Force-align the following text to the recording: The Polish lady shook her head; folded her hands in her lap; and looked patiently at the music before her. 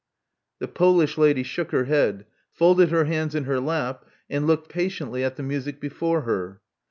The 0.57 0.67
Polish 0.67 1.15
lady 1.15 1.43
shook 1.43 1.69
her 1.69 1.83
head; 1.85 2.25
folded 2.51 2.89
her 2.89 3.03
hands 3.05 3.35
in 3.35 3.43
her 3.43 3.59
lap; 3.59 4.03
and 4.31 4.47
looked 4.47 4.67
patiently 4.67 5.23
at 5.23 5.35
the 5.35 5.43
music 5.43 5.79
before 5.79 6.21
her. 6.21 6.59